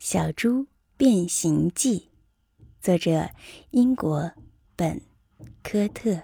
[0.00, 2.08] 小猪变形记》，
[2.80, 3.28] 作者
[3.72, 4.32] 英国
[4.74, 5.02] 本
[5.62, 6.22] 科特。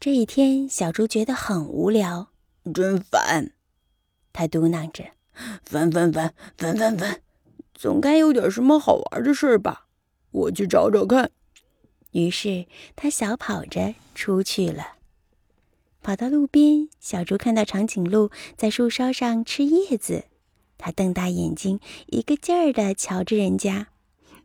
[0.00, 2.32] 这一天，小猪觉得很无聊，
[2.74, 3.52] 真烦。
[4.32, 5.12] 他嘟囔着
[5.62, 7.22] ：“烦烦烦烦烦烦，
[7.74, 9.86] 总该有点什么好玩的事吧？
[10.32, 11.30] 我去找找看。”
[12.10, 14.96] 于是他小跑着出去了。
[16.02, 20.24] 跑到路边，小猪看到长颈鹿在树梢上吃叶子，
[20.78, 23.88] 他瞪大眼睛，一个劲儿地瞧着人家。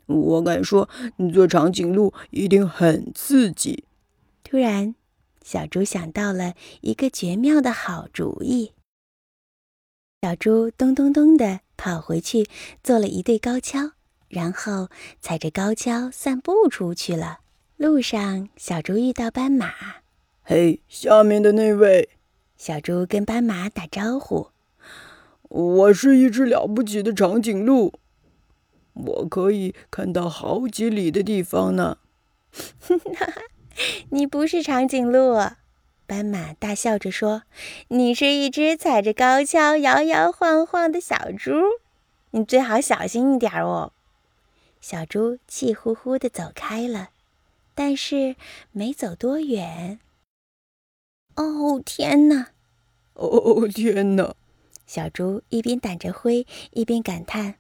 [0.08, 3.86] 我敢说，你做长颈鹿一定很刺激。
[4.44, 4.96] 突然，
[5.42, 8.74] 小猪想到了一个绝妙的好主意。
[10.22, 12.48] 小猪咚咚咚地跑回去，
[12.84, 13.92] 做了一对高跷，
[14.28, 14.90] 然后
[15.22, 17.40] 踩着高跷散步出去了。
[17.78, 19.74] 路上，小猪遇到斑马。
[20.44, 22.10] 嘿，下面的那位，
[22.58, 24.53] 小猪跟斑马打招呼。
[25.54, 27.94] 我是一只了不起的长颈鹿，
[28.94, 32.00] 我可以看到好几里的地方呢。
[34.10, 35.36] 你不是长颈鹿，
[36.08, 37.44] 斑马大笑着说
[37.90, 41.52] ：“你是一只踩着高跷摇摇晃晃的小猪，
[42.32, 43.94] 你最好小心一点哦。”
[44.82, 47.10] 小猪气呼呼地走开了。
[47.76, 48.36] 但是
[48.72, 50.00] 没走多远，
[51.36, 52.50] 哦天哪！
[53.14, 54.36] 哦天哪！
[54.86, 57.56] 小猪一边掸着灰，一边感叹：“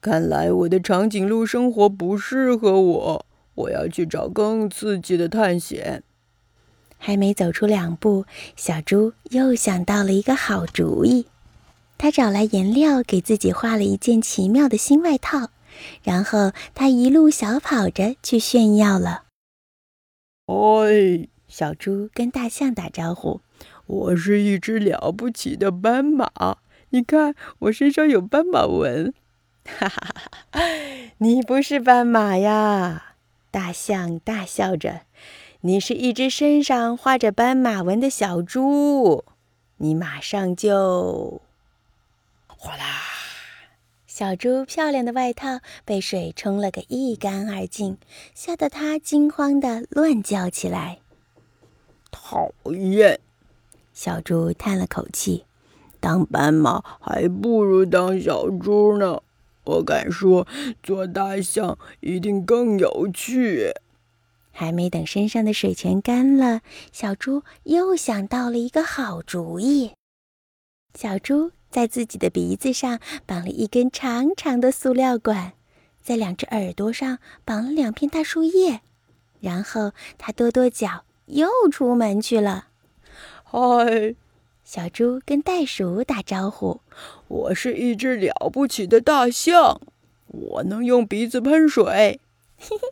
[0.00, 6.02] 看来我的长颈鹿生活不适合我，我要去找更刺激的探险。”
[6.98, 11.26] 还没走出两步，小猪又想到了一个好主意。
[11.98, 15.50] 他找来颜料，给自己画了一件奇妙的新外套，
[16.02, 19.24] 然后他一路小跑着去炫耀了。
[20.46, 20.86] 哦，
[21.48, 23.40] 小猪跟大象打招呼
[23.86, 26.58] ：“我是一只了不起的斑马，
[26.90, 29.12] 你看我身上有斑马纹。”
[29.64, 30.14] 哈哈
[30.50, 30.60] 哈！
[31.18, 33.14] 你不是斑马呀！
[33.52, 35.02] 大象大笑着
[35.62, 39.24] ：“你是一只身上画着斑马纹的小猪，
[39.76, 41.40] 你马上就……
[42.48, 42.84] 哗啦！”
[44.06, 47.98] 小猪漂亮的外套被水冲了个一干二净，
[48.34, 50.98] 吓得它惊慌的乱叫起来。
[52.10, 53.20] 讨厌！
[53.92, 55.44] 小猪叹了口气
[56.00, 59.22] ：“当斑马还不如当小猪呢。
[59.64, 60.46] 我敢说，
[60.82, 63.72] 做大象一定更有趣。”
[64.50, 66.60] 还没等身上的水全干了，
[66.92, 69.92] 小猪又想到了一个好主意。
[70.94, 71.52] 小猪。
[71.72, 75.54] 在自己的鼻子上绑了一根长长的塑料管，
[76.02, 78.82] 在两只耳朵上绑了两片大树叶，
[79.40, 82.66] 然后他跺跺脚，又出门去了。
[83.52, 84.14] 嗨，
[84.64, 86.80] 小猪跟袋鼠打招呼
[87.28, 89.78] ：“我是一只了不起的大象，
[90.28, 92.18] 我能用鼻子喷水。”
[92.56, 92.88] 嘿嘿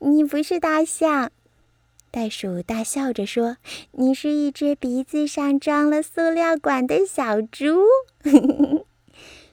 [0.00, 1.32] 你不是大象。
[2.10, 3.56] 袋鼠大笑着说
[3.92, 7.84] ：“你是一只鼻子上装了塑料管的小猪。”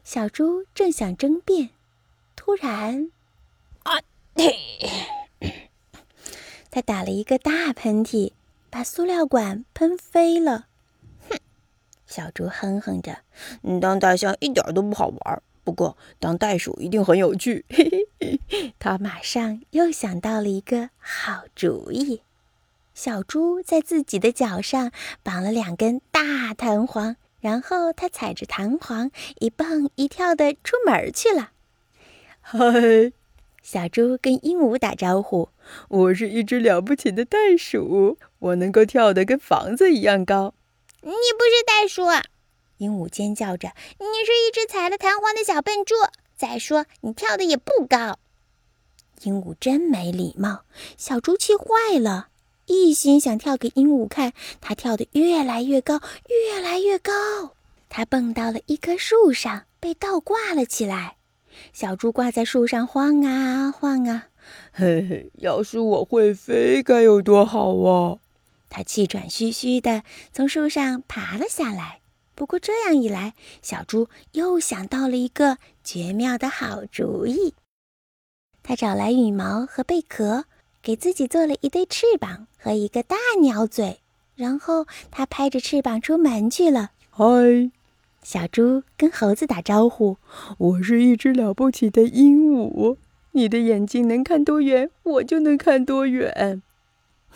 [0.03, 1.69] 小猪正想争辩，
[2.35, 3.09] 突然，
[3.83, 4.01] 啊！
[6.69, 8.33] 他打了一个大喷嚏，
[8.69, 10.67] 把塑料管喷飞了。
[11.29, 11.37] 哼！
[12.05, 13.19] 小猪哼哼着
[13.81, 18.73] ：“当大象一点都不好玩，不过当袋鼠一定很有趣。”嘿嘿嘿！
[18.79, 22.21] 他马上又想到了一个好主意。
[22.93, 24.91] 小猪在自己的脚上
[25.23, 31.51] 绑了两根大弹簧，然后他踩着弹簧一蹦一跳的出门去了。
[32.41, 32.57] 嗨，
[33.71, 35.49] 小猪跟鹦鹉打招呼
[35.89, 40.55] ：“我是一只了不起的袋鼠，我能够跳得跟房子一样高。
[41.05, 42.01] ”“你不是袋鼠！”
[42.79, 43.67] 鹦鹉尖叫着
[44.01, 45.93] ，“你是一只踩了弹簧的小笨猪。
[46.35, 48.17] 再说，你跳的也不高。”
[49.21, 50.61] 鹦鹉真没礼貌，
[50.97, 52.29] 小猪气坏了。
[52.65, 57.13] 一心想跳给鹦鹉看，它跳得越来越高，越来越高。
[57.87, 61.17] 它蹦到了一棵树上，被倒挂了起来。
[61.73, 64.27] 小猪挂在树上晃啊晃啊，
[64.71, 68.17] 嘿嘿，要是我会飞，该有多好啊！
[68.69, 71.99] 它气喘吁吁地从树上爬了下来。
[72.35, 77.53] 不过这样一来，小猪又想到了一个绝妙的好主意。
[78.63, 80.45] 它找来羽毛和贝壳。
[80.81, 83.99] 给自己做了一对翅膀和一个大鸟嘴，
[84.35, 86.91] 然后他拍着翅膀出门去了。
[87.09, 87.69] 嗨，
[88.21, 90.17] 小猪跟猴子打招呼
[90.57, 92.97] ：“我是一只了不起的鹦鹉，
[93.31, 96.61] 你的眼睛能看多远，我就能看多远。”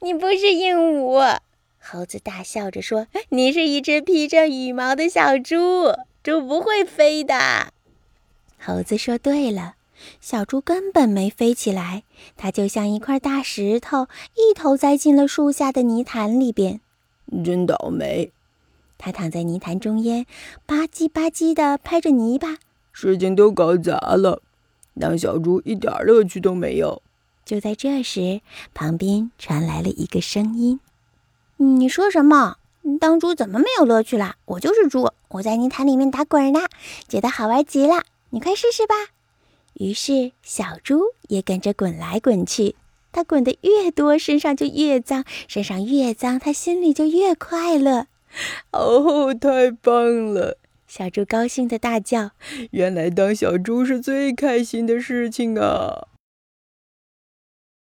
[0.00, 1.38] 你不是鹦鹉，
[1.78, 5.56] 猴子大笑着说：“你是一只披着羽毛的小猪。”
[6.22, 7.72] 猪不会飞的。
[8.58, 9.76] 猴子说：“对了，
[10.20, 12.02] 小猪根本没飞起来，
[12.36, 16.80] 它就像一块大石头，一头栽进了树下的泥潭里边。
[17.42, 18.32] 真倒霉！
[19.02, 20.26] 它躺在泥潭中间，
[20.66, 22.58] 吧唧吧唧地拍着泥巴，
[22.92, 24.42] 事情都搞砸了，
[25.00, 27.00] 当小猪一点乐趣都没有。
[27.46, 28.42] 就在这时，
[28.74, 30.78] 旁边传来了一个声音
[31.56, 32.58] ：“你说什么？
[33.00, 34.36] 当猪怎么没有乐趣啦？
[34.44, 36.60] 我就是猪，我在泥潭里面打滚呢，
[37.08, 38.02] 觉得好玩极了。”
[38.32, 38.94] 你快试试吧！
[39.74, 42.76] 于是小猪也跟着滚来滚去。
[43.10, 48.06] 它滚得越多，身上就越脏；身上越脏，它心里就越快乐。
[48.72, 50.58] 哦，太棒了！
[50.86, 52.32] 小猪高兴地大叫
[52.72, 56.08] ：“原来当小猪是最开心的事情啊！”